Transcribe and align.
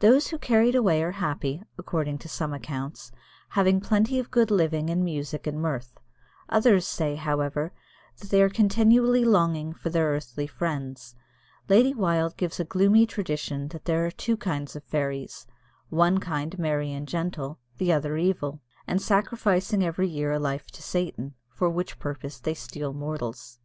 Those 0.00 0.28
who 0.28 0.36
are 0.36 0.38
carried 0.38 0.74
away 0.74 1.02
are 1.02 1.12
happy, 1.12 1.62
according 1.78 2.18
to 2.18 2.28
some 2.28 2.52
accounts, 2.52 3.12
having 3.48 3.80
plenty 3.80 4.18
of 4.18 4.30
good 4.30 4.50
living 4.50 4.90
and 4.90 5.02
music 5.02 5.46
and 5.46 5.58
mirth. 5.58 5.96
Others 6.50 6.86
say, 6.86 7.14
however, 7.14 7.72
that 8.18 8.28
they 8.28 8.42
are 8.42 8.50
continually 8.50 9.24
longing 9.24 9.72
for 9.72 9.88
their 9.88 10.08
earthly 10.08 10.46
friends. 10.46 11.14
Lady 11.66 11.94
Wilde 11.94 12.36
gives 12.36 12.60
a 12.60 12.64
gloomy 12.64 13.06
tradition 13.06 13.68
that 13.68 13.86
there 13.86 14.04
are 14.04 14.10
two 14.10 14.36
kinds 14.36 14.76
of 14.76 14.84
fairies 14.84 15.46
one 15.88 16.18
kind 16.20 16.58
merry 16.58 16.92
and 16.92 17.08
gentle, 17.08 17.58
the 17.78 17.90
other 17.90 18.18
evil, 18.18 18.60
and 18.86 19.00
sacrificing 19.00 19.82
every 19.82 20.08
year 20.10 20.30
a 20.30 20.38
life 20.38 20.66
to 20.72 20.82
Satan, 20.82 21.32
for 21.48 21.70
which 21.70 21.98
purpose 21.98 22.38
they 22.38 22.52
steal 22.52 22.92
mortals. 22.92 23.60